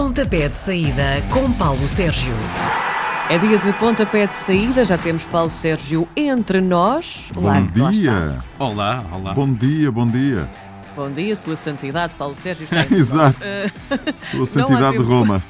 [0.00, 2.34] Pontapé de saída com Paulo Sérgio.
[3.30, 7.30] É dia de pontapé de saída, já temos Paulo Sérgio entre nós.
[7.32, 8.38] Bom Lá- lá dia.
[8.58, 9.32] Olá, olá.
[9.32, 10.50] Bom dia, bom dia.
[10.94, 13.38] Bom dia, Sua Santidade, Paulo Sérgio está entre Exato.
[13.38, 13.46] nós.
[13.48, 13.70] Eh,
[14.20, 15.02] Sua Santidade de.
[15.02, 15.42] Roma.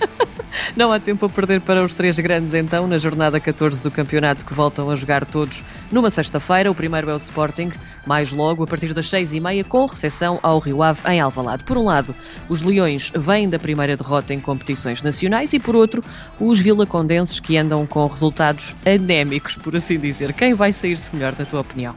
[0.76, 4.44] Não há tempo a perder para os três grandes, então, na jornada 14 do campeonato
[4.44, 6.70] que voltam a jogar todos numa sexta-feira.
[6.70, 7.72] O primeiro é o Sporting,
[8.06, 11.64] mais logo, a partir das seis e meia, com recepção ao Rio Ave em Alvalade.
[11.64, 12.14] Por um lado,
[12.48, 16.02] os Leões vêm da primeira derrota em competições nacionais e, por outro,
[16.38, 20.32] os vilacondenses que andam com resultados anémicos, por assim dizer.
[20.32, 21.94] Quem vai sair-se melhor, na tua opinião?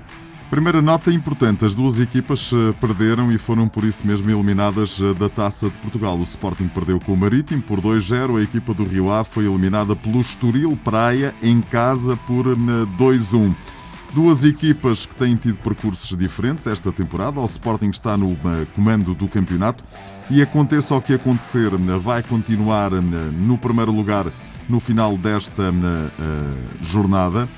[0.49, 5.13] Primeira nota importante: as duas equipas eh, perderam e foram por isso mesmo eliminadas eh,
[5.13, 6.17] da Taça de Portugal.
[6.17, 8.39] O Sporting perdeu com o Marítimo por 2-0.
[8.39, 12.55] A equipa do Rio Ave foi eliminada pelo Estoril Praia em casa por eh,
[12.99, 13.55] 2-1.
[14.13, 17.39] Duas equipas que têm tido percursos diferentes esta temporada.
[17.39, 19.83] O Sporting está no eh, comando do campeonato
[20.29, 24.27] e aconteça o que acontecer, eh, vai continuar eh, no primeiro lugar
[24.69, 27.49] no final desta eh, eh, jornada.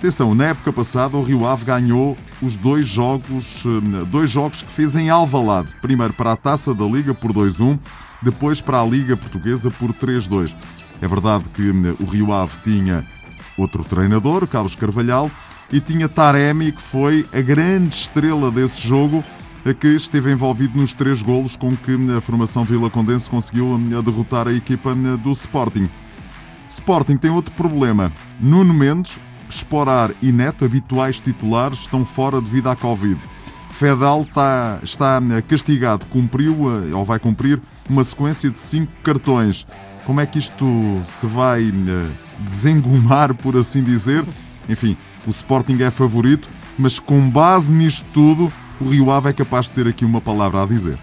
[0.00, 4.72] Atenção, na época passada o Rio Ave ganhou os dois jogos, eh, dois jogos que
[4.72, 5.74] fez em Alvalade.
[5.82, 7.78] Primeiro para a Taça da Liga por 2-1,
[8.22, 10.56] depois para a Liga Portuguesa por 3-2.
[11.02, 13.04] É verdade que eh, o Rio Ave tinha
[13.58, 15.30] outro treinador, Carlos Carvalhal,
[15.70, 19.22] e tinha Taremi, que foi a grande estrela desse jogo,
[19.66, 24.48] eh, que esteve envolvido nos três golos com que a formação Vila Condense conseguiu derrotar
[24.48, 25.90] a equipa do Sporting.
[26.68, 28.10] Sporting tem outro problema.
[28.40, 33.18] Nuno Mendes, Sporar e Neto, habituais titulares, estão fora devido à Covid.
[33.70, 39.66] Fedal está, está eh, castigado, cumpriu eh, ou vai cumprir uma sequência de cinco cartões.
[40.04, 40.64] Como é que isto
[41.06, 44.24] se vai eh, desengomar, por assim dizer?
[44.68, 49.66] Enfim, o Sporting é favorito, mas com base nisto tudo, o Rio Ave é capaz
[49.66, 50.98] de ter aqui uma palavra a dizer.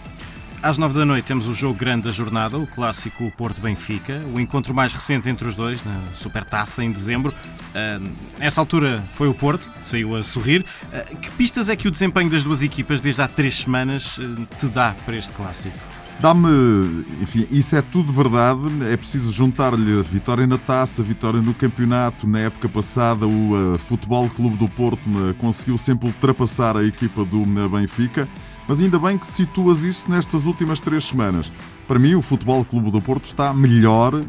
[0.62, 4.74] Às nove da noite temos o jogo grande da jornada, o clássico Porto-Benfica, o encontro
[4.74, 7.34] mais recente entre os dois, na Supertaça, em dezembro.
[7.76, 8.02] Ah,
[8.40, 10.66] nessa altura foi o Porto, saiu a sorrir.
[10.92, 14.56] Ah, que pistas é que o desempenho das duas equipas desde há três semanas ah,
[14.60, 15.78] te dá para este clássico?
[16.20, 18.60] Dá-me, enfim, isso é tudo verdade.
[18.92, 22.26] É preciso juntar-lhe vitória na taça, vitória no campeonato.
[22.26, 27.24] Na época passada, o uh, Futebol Clube do Porto uh, conseguiu sempre ultrapassar a equipa
[27.24, 28.28] do uh, Benfica.
[28.68, 31.52] Mas ainda bem que situas isso nestas últimas três semanas.
[31.88, 34.26] Para mim, o Futebol Clube do Porto está melhor uh,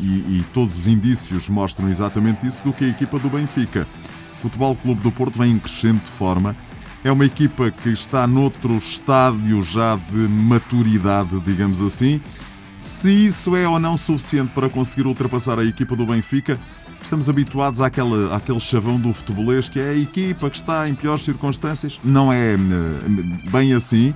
[0.00, 3.86] e, e todos os indícios mostram exatamente isso do que a equipa do Benfica.
[4.36, 6.56] O Futebol Clube do Porto vem em crescente forma.
[7.04, 12.20] É uma equipa que está noutro estádio já de maturidade, digamos assim.
[12.82, 16.58] Se isso é ou não suficiente para conseguir ultrapassar a equipa do Benfica,
[17.02, 21.24] estamos habituados àquela, àquele chavão do futebolês que é a equipa que está em piores
[21.24, 22.00] circunstâncias.
[22.02, 22.58] Não é eh,
[23.50, 24.14] bem assim,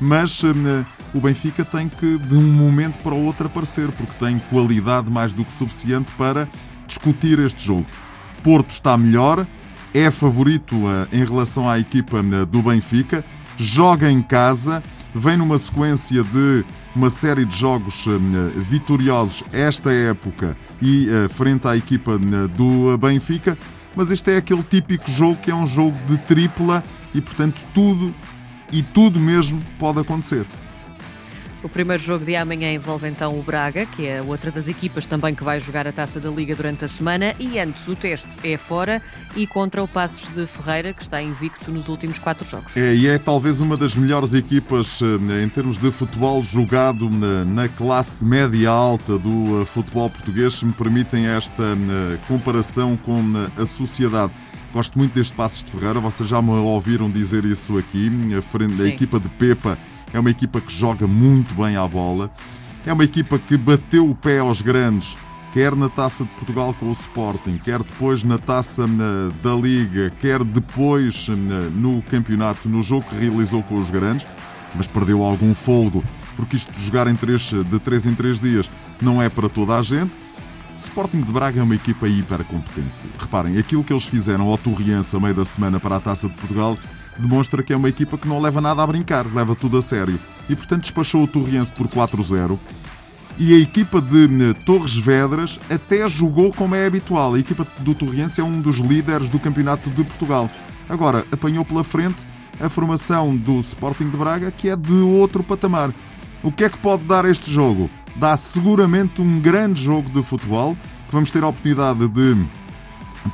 [0.00, 0.84] mas eh,
[1.14, 5.32] o Benfica tem que de um momento para o outro aparecer, porque tem qualidade mais
[5.32, 6.48] do que suficiente para
[6.86, 7.86] discutir este jogo.
[8.42, 9.46] Porto está melhor,
[9.92, 13.24] é favorito eh, em relação à equipa do Benfica,
[13.60, 14.82] joga em casa,
[15.14, 16.64] vem numa sequência de
[16.96, 22.96] uma série de jogos eh, vitoriosos esta época e eh, frente à equipa eh, do
[22.96, 23.56] Benfica,
[23.94, 26.82] mas este é aquele típico jogo que é um jogo de tripla
[27.14, 28.14] e, portanto, tudo
[28.72, 30.46] e tudo mesmo pode acontecer.
[31.62, 35.34] O primeiro jogo de amanhã envolve então o Braga, que é outra das equipas também
[35.34, 37.34] que vai jogar a Taça da Liga durante a semana.
[37.38, 39.02] E antes o teste é fora
[39.36, 42.74] e contra o Passos de Ferreira, que está invicto nos últimos quatro jogos.
[42.78, 47.44] É, e é talvez uma das melhores equipas eh, em termos de futebol jogado na,
[47.44, 53.22] na classe média alta do eh, futebol português, se me permitem esta eh, comparação com
[53.58, 54.32] a sociedade.
[54.72, 58.08] Gosto muito deste Passos de Ferreira, vocês já me ouviram dizer isso aqui.
[58.38, 59.76] A, frente, a equipa de Pepa
[60.12, 62.30] é uma equipa que joga muito bem à bola.
[62.86, 65.16] É uma equipa que bateu o pé aos grandes,
[65.52, 70.10] quer na Taça de Portugal com o Sporting, quer depois na Taça na- da Liga,
[70.20, 74.26] quer depois na- no campeonato, no jogo que realizou com os grandes,
[74.74, 76.02] mas perdeu algum folgo,
[76.36, 78.70] porque isto de jogar em três, de 3 em 3 dias
[79.02, 80.12] não é para toda a gente.
[80.78, 82.88] Sporting de Braga é uma equipa hiper competente.
[83.18, 86.34] Reparem, aquilo que eles fizeram ao Torriense a meio da semana para a Taça de
[86.34, 86.78] Portugal
[87.18, 90.18] demonstra que é uma equipa que não leva nada a brincar, leva tudo a sério.
[90.48, 92.58] E portanto despachou o Torriense por 4-0.
[93.38, 97.34] E a equipa de eh, Torres Vedras até jogou como é habitual.
[97.34, 100.50] A equipa do Torriense é um dos líderes do Campeonato de Portugal.
[100.88, 102.18] Agora, apanhou pela frente
[102.60, 105.94] a formação do Sporting de Braga, que é de outro patamar.
[106.42, 107.88] O que é que pode dar este jogo?
[108.16, 112.36] Dá seguramente um grande jogo de futebol, que vamos ter a oportunidade de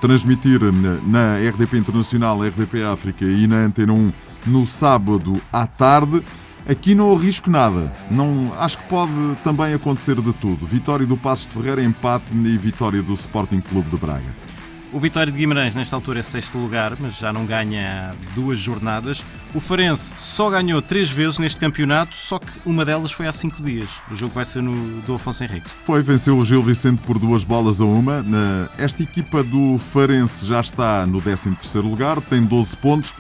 [0.01, 4.13] transmitir na, na RDP Internacional, RDP África e na Antena 1
[4.47, 6.23] no sábado à tarde.
[6.69, 7.93] Aqui não arrisco nada.
[8.11, 9.13] Não, acho que pode
[9.45, 10.67] também acontecer de tudo.
[10.67, 14.35] Vitória do Passos de Ferreira, empate e vitória do Sporting Clube de Braga.
[14.93, 19.25] O Vitória de Guimarães, nesta altura, é sexto lugar, mas já não ganha duas jornadas.
[19.55, 23.63] O Farense só ganhou três vezes neste campeonato, só que uma delas foi há cinco
[23.63, 24.01] dias.
[24.11, 25.71] O jogo vai ser no do Afonso Henriques.
[25.85, 28.25] Foi, venceu o Gil Vicente por duas bolas a uma.
[28.79, 33.13] Esta equipa do Farense já está no 13º lugar, tem 12 pontos,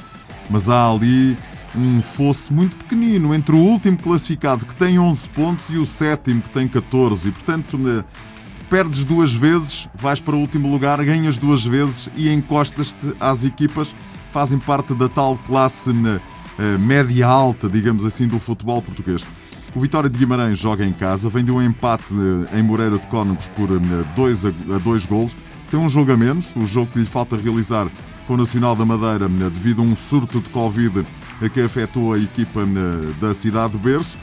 [0.48, 1.36] mas há ali
[1.74, 6.40] um fosse muito pequenino entre o último classificado, que tem 11 pontos, e o sétimo,
[6.40, 7.28] que tem 14.
[7.28, 7.78] E, portanto,
[8.68, 13.88] perdes duas vezes, vais para o último lugar, ganhas duas vezes e encostas-te às equipas
[13.88, 16.20] que fazem parte da tal classe uh,
[16.78, 19.24] média-alta, digamos assim, do futebol português.
[19.74, 23.06] O Vitória de Guimarães joga em casa, vem de um empate uh, em Moreira de
[23.06, 23.68] Cónegos por
[24.16, 25.36] 2 uh, a 2 golos.
[25.70, 27.88] Tem um jogo a menos, o jogo que lhe falta realizar
[28.26, 31.06] com o Nacional da Madeira devido a um surto de Covid
[31.52, 32.62] que afetou a equipa
[33.20, 34.16] da cidade de Berço.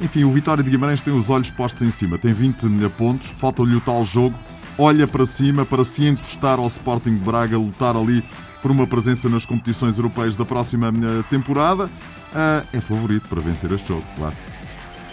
[0.00, 3.74] Enfim, o Vitória de Guimarães tem os olhos postos em cima, tem 20 pontos, falta-lhe
[3.74, 4.36] o tal jogo,
[4.76, 8.22] olha para cima para se encostar ao Sporting de Braga, lutar ali
[8.60, 11.88] por uma presença nas competições europeias da próxima eh, temporada.
[12.34, 14.36] Ah, é favorito para vencer este jogo, claro.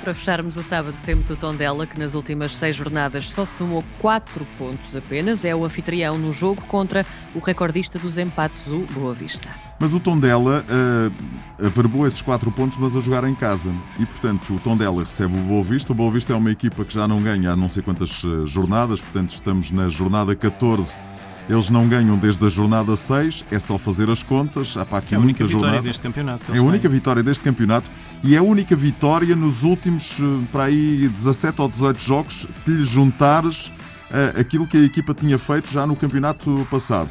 [0.04, 4.46] Para fecharmos o sábado, temos o Tondela, que nas últimas seis jornadas só somou quatro
[4.58, 5.46] pontos apenas.
[5.46, 9.48] É o anfitrião no jogo contra o recordista dos empates, o Boa Vista.
[9.80, 13.74] Mas o Tondela uh, averbou esses quatro pontos, mas a jogar em casa.
[13.98, 15.94] E, portanto, o Tondela recebe o Boa Vista.
[15.94, 18.46] O Boa Vista é uma equipa que já não ganha há não sei quantas eh,
[18.46, 20.98] jornadas, portanto, estamos na jornada 14
[21.50, 24.78] eles não ganham desde a jornada 6, é só fazer as contas.
[24.78, 25.88] Há para aqui é a única vitória jornada.
[25.88, 26.54] deste campeonato.
[26.54, 26.92] É a única têm.
[26.92, 27.90] vitória deste campeonato
[28.24, 32.70] e é a única vitória nos últimos, eh, para aí, 17 ou 18 jogos, se
[32.70, 37.10] lhe juntares uh, aquilo que a equipa tinha feito já no campeonato passado.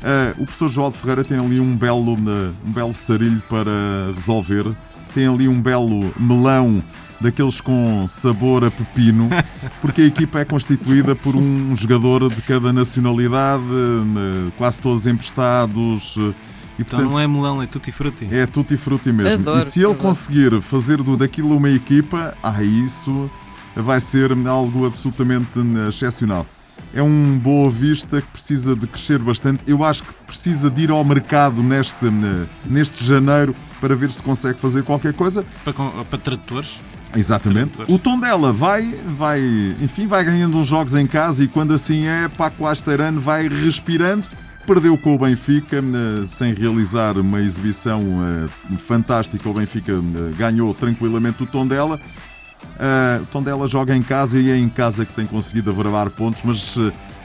[0.00, 4.64] Uh, o professor João Ferreira tem ali um belo, um belo sarilho para resolver,
[5.12, 6.82] tem ali um belo melão
[7.20, 9.28] daqueles com sabor a pepino,
[9.80, 13.62] porque a equipa é constituída por um jogador de cada nacionalidade,
[14.56, 16.16] quase todos emprestados.
[16.78, 18.26] E, portanto, então não é melão, é tutti frutti.
[18.30, 19.42] É tutti frutti mesmo.
[19.42, 19.98] Adoro, e se ele adoro.
[19.98, 23.30] conseguir fazer do, daquilo uma equipa, ah, isso
[23.76, 25.58] vai ser algo absolutamente
[25.88, 26.46] excepcional.
[26.94, 29.62] É um Boa Vista que precisa de crescer bastante.
[29.66, 32.06] Eu acho que precisa de ir ao mercado neste,
[32.64, 35.44] neste janeiro para ver se consegue fazer qualquer coisa.
[35.62, 35.74] Para,
[36.04, 36.80] para tradutores?
[37.14, 37.82] Exatamente.
[37.88, 39.40] O tom dela vai, vai,
[39.80, 44.28] enfim, vai ganhando uns jogos em casa e quando assim é, Paco Asteirano vai respirando.
[44.66, 49.48] Perdeu com o Benfica, eh, sem realizar uma exibição eh, fantástica.
[49.48, 51.98] O Benfica eh, ganhou tranquilamente o tom dela.
[53.20, 56.42] o tom dela joga em casa e é em casa que tem conseguido averbar pontos,
[56.44, 56.76] mas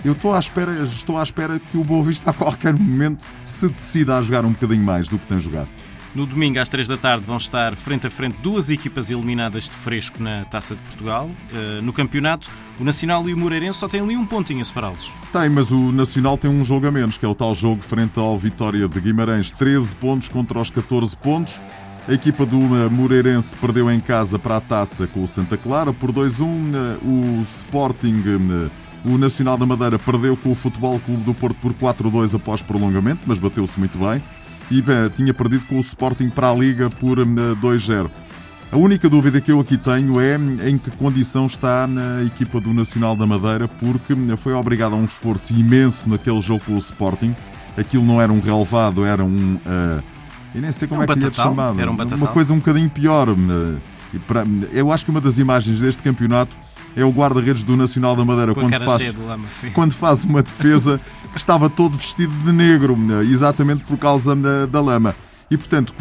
[0.04, 3.68] eu estou à espera, estou à espera que o Boa Vista a qualquer momento se
[3.68, 5.68] decida a jogar um bocadinho mais do que tem jogado.
[6.16, 9.72] No domingo, às 3 da tarde, vão estar frente a frente duas equipas eliminadas de
[9.72, 11.30] fresco na Taça de Portugal.
[11.52, 15.12] Uh, no campeonato, o Nacional e o Moreirense só têm ali um pontinho a separá-los.
[15.34, 18.18] Tem, mas o Nacional tem um jogo a menos, que é o tal jogo frente
[18.18, 19.52] ao Vitória de Guimarães.
[19.52, 21.60] 13 pontos contra os 14 pontos.
[22.08, 25.92] A equipa do eh, Moreirense perdeu em casa para a taça com o Santa Clara
[25.92, 26.46] por 2-1.
[26.46, 28.24] Eh, o Sporting,
[29.04, 33.24] o Nacional da Madeira, perdeu com o Futebol Clube do Porto por 4-2 após prolongamento,
[33.26, 34.22] mas bateu-se muito bem
[34.70, 38.06] e bem, tinha perdido com o Sporting para a Liga por 2-0.
[38.06, 38.10] Hum,
[38.72, 40.36] a única dúvida que eu aqui tenho é
[40.70, 44.98] em que condição está a equipa do Nacional da Madeira, porque hum, foi obrigada a
[44.98, 47.36] um esforço imenso naquele jogo com o Sporting.
[47.78, 49.56] Aquilo não era um relevado, era um.
[49.56, 50.04] Uh,
[50.54, 51.80] eu nem sei como um é que lhe é chamado.
[51.80, 53.30] Era um uma coisa um bocadinho pior.
[53.30, 53.80] Uh,
[54.72, 56.56] eu acho que uma das imagens deste campeonato
[56.96, 61.00] é o guarda-redes do Nacional da Madeira quando faz, lama, quando faz uma defesa
[61.34, 62.98] que estava todo vestido de negro,
[63.30, 65.14] exatamente por causa da, da lama.
[65.52, 65.94] E portanto,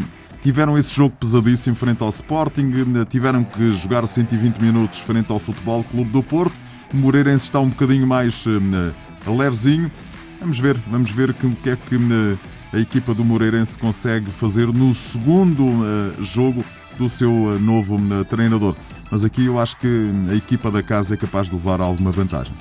[0.42, 2.70] tiveram esse jogo pesadíssimo frente ao Sporting,
[3.08, 6.54] tiveram que jogar 120 minutos frente ao Futebol Clube do Porto.
[6.92, 9.90] O Moreirense está um bocadinho mais uh, levezinho.
[10.38, 12.38] Vamos ver, vamos ver o que, que é que uh,
[12.72, 16.64] a equipa do Moreirense consegue fazer no segundo uh, jogo
[16.96, 18.76] do seu novo treinador
[19.10, 22.54] mas aqui eu acho que a equipa da casa é capaz de levar alguma vantagem.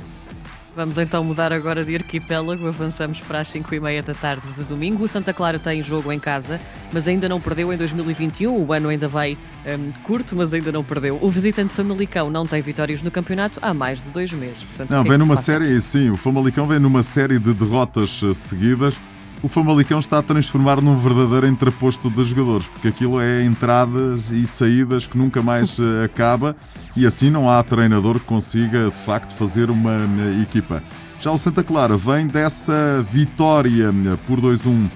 [0.75, 4.63] Vamos então mudar agora de arquipélago, avançamos para as 5 e meia da tarde de
[4.63, 5.03] domingo.
[5.03, 6.59] O Santa Clara tem jogo em casa,
[6.91, 8.65] mas ainda não perdeu em 2021.
[8.65, 11.19] O ano ainda vai um, curto, mas ainda não perdeu.
[11.21, 14.65] O visitante Famalicão não tem vitórias no campeonato há mais de dois meses.
[14.65, 18.33] Portanto, não, é vem numa série, sim, o Famalicão vem numa série de derrotas eh,
[18.33, 18.95] seguidas
[19.43, 24.47] o Famalicão está a transformar num verdadeiro entreposto de jogadores, porque aquilo é entradas e
[24.47, 26.55] saídas que nunca mais eh, acaba
[26.95, 30.81] e assim não há treinador que consiga de facto fazer uma eh, equipa.
[31.19, 34.89] Já o Santa Clara vem dessa vitória eh, por 2-1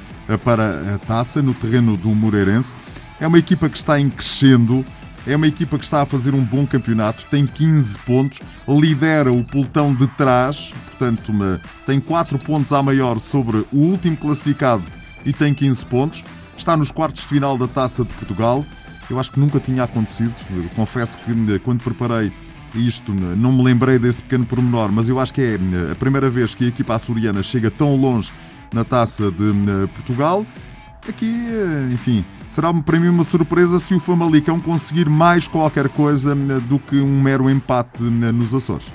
[0.45, 2.73] para a taça no terreno do Moreirense.
[3.19, 4.85] É uma equipa que está em crescendo,
[5.27, 9.43] é uma equipa que está a fazer um bom campeonato, tem 15 pontos, lidera o
[9.43, 14.83] pelotão de trás, portanto, uma, tem 4 pontos a maior sobre o último classificado
[15.25, 16.23] e tem 15 pontos.
[16.57, 18.65] Está nos quartos de final da Taça de Portugal.
[19.09, 20.33] Eu acho que nunca tinha acontecido.
[20.49, 22.31] Eu confesso que eh, quando preparei
[22.73, 25.59] isto, não me lembrei desse pequeno pormenor, mas eu acho que é
[25.91, 28.31] a primeira vez que a equipa açoriana chega tão longe
[28.73, 30.45] na Taça de Portugal.
[31.07, 31.47] Aqui,
[31.93, 36.97] enfim, será para mim uma surpresa se o Famalicão conseguir mais qualquer coisa do que
[36.99, 38.85] um mero empate nos Açores.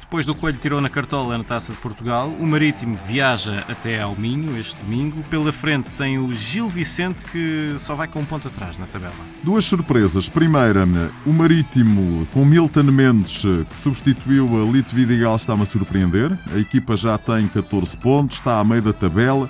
[0.00, 4.16] Depois do Coelho tirou na cartola na Taça de Portugal, o Marítimo viaja até ao
[4.16, 5.22] Minho este domingo.
[5.30, 9.14] Pela frente tem o Gil Vicente que só vai com um ponto atrás na tabela.
[9.44, 10.28] Duas surpresas.
[10.28, 10.84] Primeira,
[11.24, 16.36] o Marítimo com Milton Mendes que substituiu a Lito Vidigal está-me a surpreender.
[16.52, 19.48] A equipa já tem 14 pontos, está à meio da tabela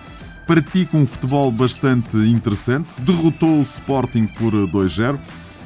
[0.51, 5.17] pratica um futebol bastante interessante, derrotou o Sporting por 2-0.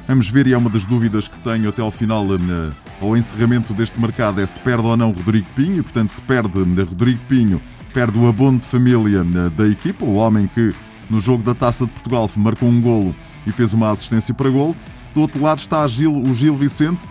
[0.07, 3.73] Vamos ver, e é uma das dúvidas que tenho até ao final, eh, ao encerramento
[3.73, 7.19] deste mercado, é se perde ou não Rodrigo Pinho, e portanto se perde eh, Rodrigo
[7.27, 7.59] Pinho,
[7.95, 10.71] perde o abono de família eh, da equipa, o homem que
[11.09, 13.15] no jogo da Taça de Portugal marcou um golo
[13.47, 14.75] e fez uma assistência para golo.
[15.15, 17.01] Do outro lado está Gil, o Gil Vicente,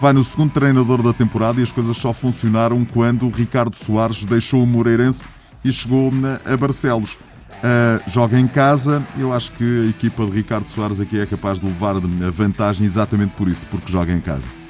[0.00, 4.22] vai no segundo treinador da temporada e as coisas só funcionaram quando o Ricardo Soares
[4.22, 5.24] deixou o Moreirense
[5.64, 6.12] e chegou
[6.44, 7.14] a Barcelos.
[7.14, 11.58] Uh, joga em casa, eu acho que a equipa de Ricardo Soares aqui é capaz
[11.58, 14.63] de levar a vantagem exatamente por isso, porque joga em casa.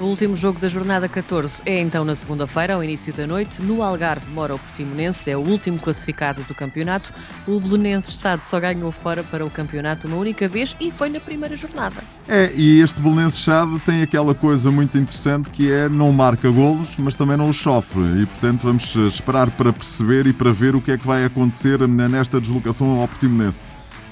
[0.00, 3.60] O último jogo da jornada 14 é então na segunda-feira, ao início da noite.
[3.60, 7.12] No Algarve mora o Portimonense, é o último classificado do campeonato.
[7.46, 11.20] O Belenenses Sade só ganhou fora para o campeonato uma única vez e foi na
[11.20, 11.96] primeira jornada.
[12.26, 16.96] É, e este Belenenses Sade tem aquela coisa muito interessante que é não marca golos,
[16.96, 18.22] mas também não os sofre.
[18.22, 21.86] E portanto vamos esperar para perceber e para ver o que é que vai acontecer
[21.86, 23.60] nesta deslocação ao Portimonense.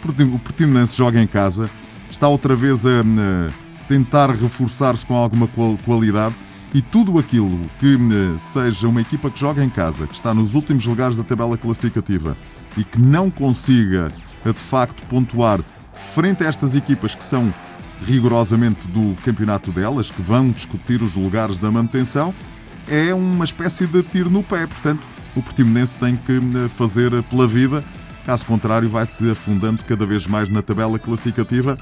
[0.04, 1.70] O Portimonense joga em casa,
[2.10, 3.02] está outra vez a
[3.88, 5.48] tentar reforçar-se com alguma
[5.84, 6.34] qualidade.
[6.74, 10.54] E tudo aquilo que eh, seja uma equipa que joga em casa, que está nos
[10.54, 12.36] últimos lugares da tabela classificativa
[12.76, 14.12] e que não consiga
[14.44, 15.60] eh, de facto pontuar
[16.14, 17.52] frente a estas equipas que são
[18.04, 22.34] rigorosamente do campeonato delas, que vão discutir os lugares da manutenção,
[22.86, 24.66] é uma espécie de tiro no pé.
[24.66, 27.82] Portanto, o Portimonense tem que eh, fazer pela vida,
[28.26, 31.78] caso contrário, vai se afundando cada vez mais na tabela classificativa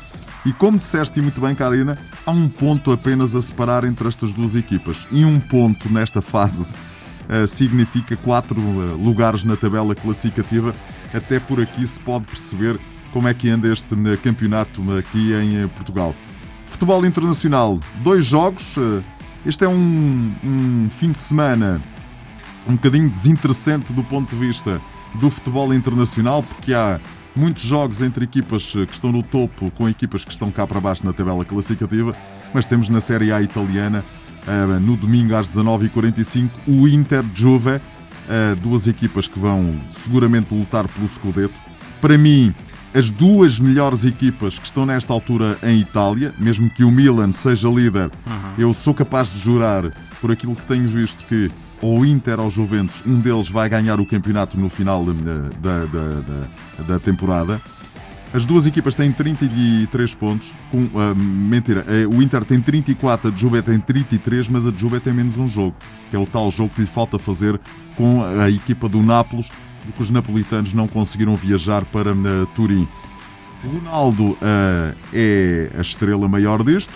[0.46, 4.54] e como disseste muito bem, Karina, há um ponto apenas a separar entre estas duas
[4.54, 5.04] equipas.
[5.10, 6.72] E um ponto nesta fase
[7.28, 10.72] uh, significa quatro uh, lugares na tabela classificativa.
[11.12, 12.78] Até por aqui se pode perceber
[13.12, 16.14] como é que anda este uh, campeonato aqui em Portugal.
[16.64, 18.76] Futebol internacional, dois jogos.
[19.44, 21.82] Este é um, um fim de semana
[22.68, 24.80] um bocadinho desinteressante do ponto de vista
[25.16, 27.00] do futebol internacional, porque há
[27.36, 30.80] muitos jogos entre equipas eh, que estão no topo com equipas que estão cá para
[30.80, 32.16] baixo na tabela classificativa,
[32.52, 34.04] mas temos na Série A italiana,
[34.46, 37.80] eh, no domingo às 19h45, o Inter-Juve,
[38.28, 41.54] eh, duas equipas que vão seguramente lutar pelo Scudetto.
[42.00, 42.54] Para mim,
[42.94, 47.68] as duas melhores equipas que estão nesta altura em Itália, mesmo que o Milan seja
[47.68, 48.54] líder, uhum.
[48.56, 51.50] eu sou capaz de jurar, por aquilo que tenho visto, que
[51.86, 55.12] ou Inter ou Juventus, um deles vai ganhar o campeonato no final da,
[55.60, 57.60] da, da, da temporada.
[58.34, 60.52] As duas equipas têm 33 pontos.
[60.72, 64.98] Com, uh, mentira, uh, o Inter tem 34, a Juve tem 33, mas a Juve
[64.98, 65.76] tem menos um jogo,
[66.10, 67.58] que é o tal jogo que lhe falta fazer
[67.96, 69.48] com a equipa do Nápoles,
[69.84, 72.88] porque os napolitanos não conseguiram viajar para uh, Turim.
[73.64, 76.92] Ronaldo uh, é a estrela maior disto.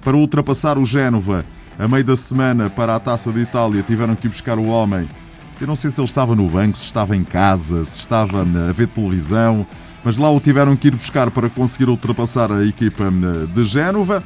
[0.00, 1.44] para ultrapassar o Génova,
[1.78, 5.08] a meio da semana para a Taça de Itália tiveram que ir buscar o homem.
[5.60, 8.72] Eu não sei se ele estava no banco, se estava em casa, se estava a
[8.72, 9.64] ver televisão,
[10.04, 14.22] mas lá o tiveram que ir buscar para conseguir ultrapassar a equipa hum, de Génova.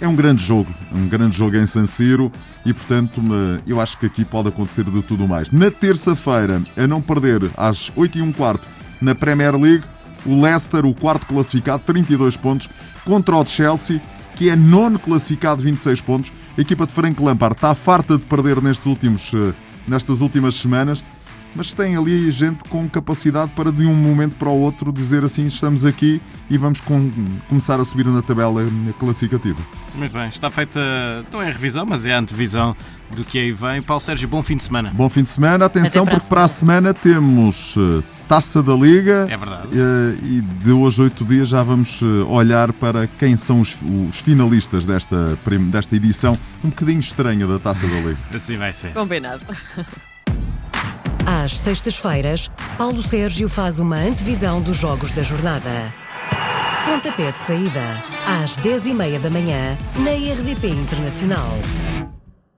[0.00, 2.30] É um grande jogo, um grande jogo em San Siro
[2.64, 5.50] e, portanto, hum, eu acho que aqui pode acontecer de tudo mais.
[5.50, 8.66] Na terça-feira, a não perder, às 8 e um quarto,
[9.00, 9.84] na Premier League,
[10.24, 12.68] o Leicester, o quarto classificado, 32 pontos,
[13.04, 14.00] contra o Chelsea,
[14.42, 16.32] que é nono classificado, 26 pontos.
[16.58, 19.54] A equipa de Frank Lampard está farta de perder nestes últimos, eh,
[19.86, 21.04] nestas últimas semanas,
[21.54, 25.46] mas tem ali gente com capacidade para de um momento para o outro dizer assim:
[25.46, 26.20] estamos aqui
[26.50, 27.08] e vamos com,
[27.48, 28.64] começar a subir na tabela
[28.98, 29.60] classificativa.
[29.94, 30.80] Muito bem, está feita,
[31.32, 32.74] não é a revisão, mas é a antevisão
[33.14, 33.80] do que aí vem.
[33.80, 34.90] Paulo Sérgio, bom fim de semana.
[34.92, 39.26] Bom fim de semana, atenção, porque para a semana temos eh, Taça da Liga.
[39.28, 39.68] É verdade.
[39.74, 43.76] Eh, e de hoje, oito dias, já vamos eh, olhar para quem são os,
[44.08, 45.38] os, finalistas desta,
[45.70, 48.16] desta edição um bocadinho estranha da Taça da Liga.
[48.34, 48.94] assim vai ser.
[48.94, 49.44] Combinado.
[51.26, 55.92] Às sextas-feiras, Paulo Sérgio faz uma antevisão dos jogos da jornada.
[56.86, 58.02] Pontapé de saída,
[58.42, 61.52] às 10h30 da manhã, na RDP Internacional.